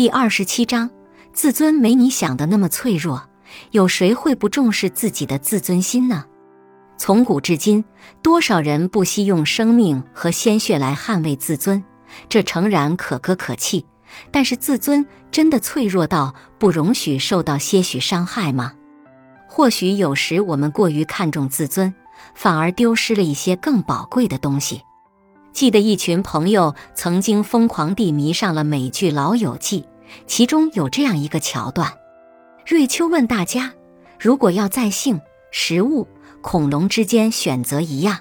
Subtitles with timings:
[0.00, 0.88] 第二十七章，
[1.34, 3.28] 自尊没你想的那么脆弱。
[3.72, 6.24] 有谁会不重视自己的自尊心呢？
[6.96, 7.84] 从古至今，
[8.22, 11.84] 多少人不惜用生命和鲜血来捍卫自尊，
[12.30, 13.84] 这诚然可歌可泣。
[14.30, 18.72] 但是，自尊真的脆弱到不容许受到些许伤害吗？
[19.46, 21.94] 或许有时我们过于看重自尊，
[22.34, 24.80] 反而丢失了一些更宝贵的东西。
[25.52, 29.82] 记得一群朋友曾经疯狂地迷上了美剧《老友记》，
[30.26, 31.92] 其中有这样一个桥段：
[32.66, 33.72] 瑞秋问大家，
[34.18, 36.06] 如果要在性、食物、
[36.40, 38.18] 恐龙之间选择一样，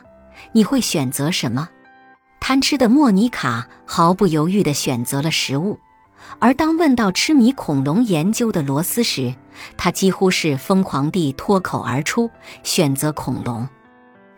[0.52, 1.70] 你会选择什么？
[2.40, 5.78] 贪吃的莫妮卡毫不犹豫地选择了食物，
[6.40, 9.36] 而当问到痴迷恐龙研究的罗斯时，
[9.78, 12.30] 他几乎是疯狂地脱口而出
[12.64, 13.68] 选择恐龙。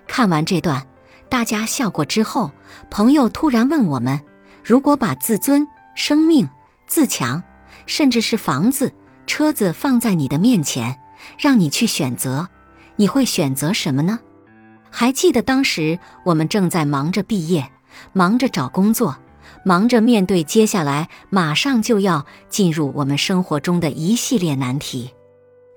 [0.07, 0.85] 看完这段。
[1.29, 2.51] 大家笑过之后，
[2.89, 4.19] 朋友突然问我们
[4.65, 5.65] ：“如果把自尊、
[5.95, 6.49] 生命、
[6.91, 7.41] 自强，
[7.85, 8.91] 甚至是房子、
[9.25, 10.99] 车子放在你的面前，
[11.39, 12.49] 让你去选择，
[12.97, 14.19] 你会选择什么呢？”
[14.91, 17.71] 还记得当时我们正在忙着毕业，
[18.11, 19.17] 忙着找工作，
[19.63, 25.11] 忙着面对接下来马上就要进入我们生活中的一系列难题。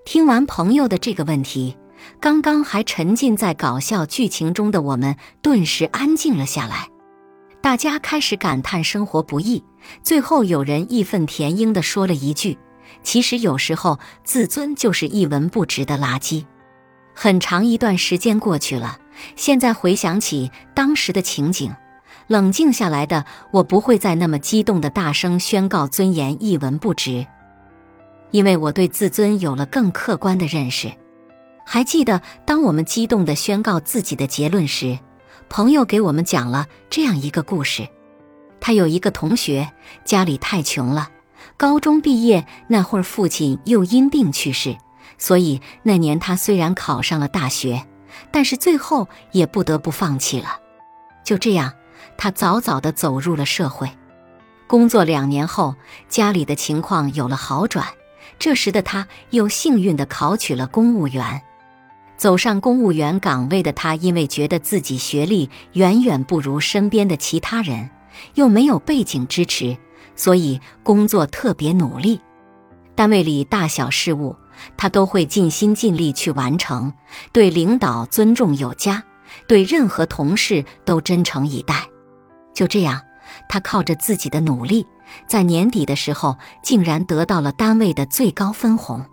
[0.05, 1.77] 听完朋友的这个问题。
[2.21, 6.89] 刚刚还沉浸在搞笑剧情中的我们，顿时安静了下来。
[7.65, 9.65] 大家开始感叹生活不易。
[10.03, 12.59] 最后，有人义愤填膺地说了一句
[13.03, 16.45] ：“其实有时候，自尊就是一文不值的垃圾。”
[17.17, 18.99] 很长一段时间过去了，
[19.35, 21.75] 现在回想起当时的情景，
[22.27, 27.27] 冷静下来的我不会再那么激动地大声宣告尊严一文不值，
[28.31, 30.93] 因为我对自尊有了更客观的认识。
[31.65, 34.99] 还记得，当我们激动地宣告自己的结论时，
[35.57, 37.89] 朋友给我们讲了这样一个故事：
[38.61, 39.71] 他有一个同学，
[40.05, 41.11] 家里太穷了，
[41.57, 44.77] 高中毕业那会儿，父亲又因病去世，
[45.17, 47.87] 所以那年他虽然考上了大学，
[48.33, 50.59] 但是最后也不得不放弃了。
[51.23, 51.73] 就这样，
[52.19, 53.89] 他早早的走入了社会，
[54.67, 55.77] 工作两年后，
[56.09, 57.87] 家里的情况有了好转，
[58.41, 61.41] 这时的他又幸运的考取了公务员。
[62.17, 67.91] 走上公务员岗位的他，因为觉得自己学历远远不如身边的其他人，
[68.35, 69.77] 又没有背景支持，
[70.15, 72.21] 所以工作特别努力。
[72.95, 74.37] 单位里大小事务，
[74.77, 76.93] 他都会尽心尽力去完成，
[77.33, 79.03] 对领导尊重有加，
[79.49, 81.89] 对任何同事都真诚以待。
[82.55, 83.03] 就这样，
[83.49, 84.87] 他靠着自己的努力，
[85.27, 89.05] 在年底的时候，竟然得到了单位的最高分红。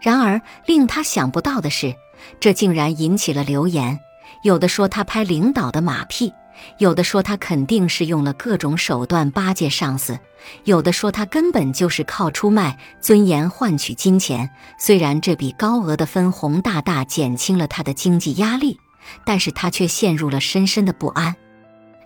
[0.00, 1.92] 然而，令他想不到的是。
[2.40, 3.98] 这竟然引起了流言，
[4.42, 6.32] 有的说他拍领导的马屁，
[6.78, 10.18] 有的说他肯定是用了各种手段巴结上司，
[10.64, 14.50] 有的说他根本就是靠出卖尊严换取金钱。
[14.78, 18.78] 虽然这笔高额的分红大大减轻了他的经济压力，
[19.24, 21.34] 但是他却陷入了深深的不安。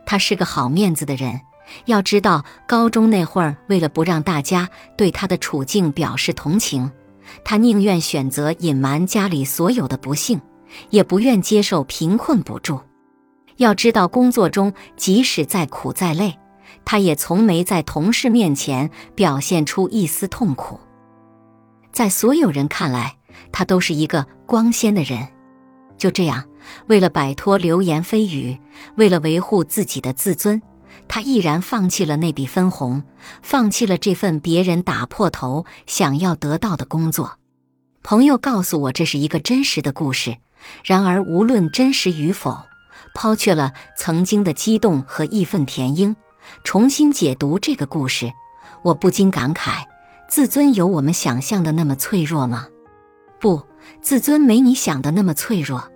[0.04, 1.40] 他是个好面子的人，
[1.86, 6.90] 要知道高中那会儿，为了不让大家对他的处境表示同情。
[7.44, 10.40] 他宁愿选择隐瞒家里所有的不幸，
[10.90, 12.80] 也不愿接受贫困补助。
[13.56, 16.38] 要知道，工作中即使再苦再累，
[16.84, 20.80] 他也从没在同事面前表现出一丝痛苦。
[21.92, 23.16] 在所有人看来，
[23.52, 25.28] 他都是一个光鲜的人。
[25.98, 26.44] 就这样，
[26.88, 28.58] 为了摆脱流言蜚语，
[28.96, 30.60] 为了维护自己的自尊。
[31.08, 33.02] 他毅然放弃了那笔分红，
[33.42, 37.38] 放弃了这份别人打破头想要得到的工作。
[38.02, 40.38] 朋友告诉我，这是一个真实的故事。
[40.84, 42.62] 然而，无论真实与否，
[43.14, 46.16] 抛却了曾经的激动和义愤填膺，
[46.64, 48.32] 重新解读这个故事，
[48.82, 49.84] 我不禁感慨：
[50.28, 52.68] 自尊有我们想象的那么脆弱吗？
[53.38, 53.62] 不，
[54.00, 55.91] 自尊没你想的那么脆弱。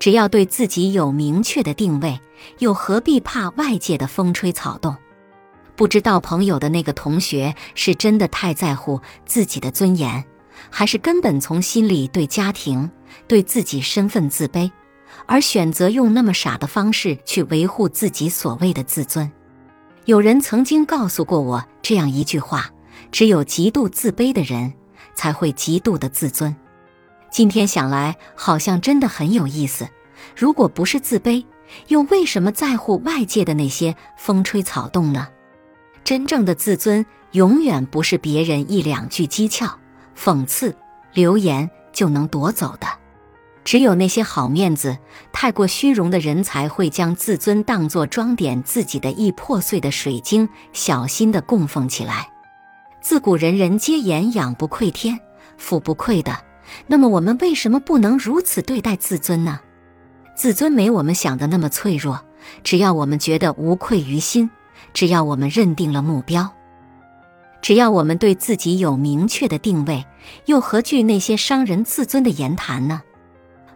[0.00, 2.18] 只要对自己有明确的定位，
[2.58, 4.96] 又何必怕外界的风吹草动？
[5.76, 10.24] 不知道朋友的那个同学是真的太在乎自己的尊严，
[10.70, 12.90] 还是根本从心里对家庭、
[13.28, 14.70] 对自己身份自卑，
[15.26, 19.30] 而选择用那么傻的方式去维护自己所谓的自尊？
[20.06, 22.70] 有人曾经告诉过我这样一句话：
[23.12, 24.72] 只有极度自卑的人，
[25.14, 26.56] 才会极度的自尊。
[27.30, 29.86] 今天想来，好像真的很有意思。
[30.36, 31.44] 如果不是自卑，
[31.88, 35.28] 又为什么在乎外界的那些风吹草动呢？
[36.02, 39.70] 真正的自尊，永远不是别人一两句讥诮、
[40.16, 40.74] 讽刺、
[41.12, 42.86] 流言就能夺走的。
[43.62, 44.96] 只有那些好面子、
[45.32, 52.30] 太过虚荣的人，才会将自尊当作装点自己的易破碎的水晶，小心地供奉起来。
[53.02, 55.20] 自古人人皆言养不愧天，
[55.58, 56.36] 富不愧的。
[56.86, 59.60] 那么我们为什么不能如此对待自尊呢？
[60.40, 62.18] 自尊没我们想的那么脆弱，
[62.64, 64.48] 只要我们觉得无愧于心，
[64.94, 66.50] 只要我们认定了目标，
[67.60, 70.06] 只要我们对自己有明确的定位，
[70.46, 73.02] 又何惧那些伤人自尊的言谈呢？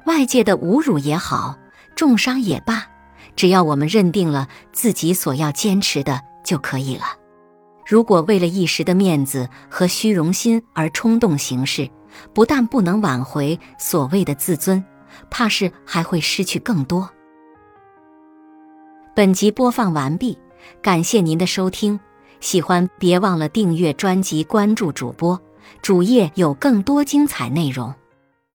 [0.07, 1.59] 外界的侮辱也好，
[1.95, 2.87] 重伤也罢，
[3.37, 7.05] 只要我们认定了自己所要坚持的就可以了。
[7.87, 11.91] 如果为了一时的面子和虚荣心而冲动行事，
[12.33, 14.83] 不但不能挽回所谓的自尊，
[15.31, 17.09] 怕是还会失去更多。
[19.15, 20.39] 本集播放完毕，
[20.83, 22.01] 感谢您的收听，
[22.41, 25.41] 喜欢别忘了订阅专辑、关注主播，
[25.83, 27.95] 主页有更多精彩内容。